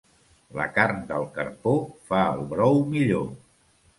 La 0.59 0.63
carn 0.77 1.03
del 1.11 1.27
carpó 1.35 1.75
fa 2.09 2.23
el 2.37 2.41
brou 2.53 2.83
millor. 2.95 3.29